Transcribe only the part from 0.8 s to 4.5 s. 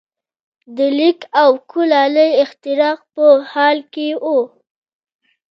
لیک او کولالۍ اختراع په حال کې وو.